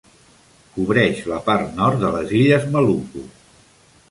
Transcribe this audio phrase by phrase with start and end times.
[0.77, 3.27] Cobreix la part nord de les illes Maluku.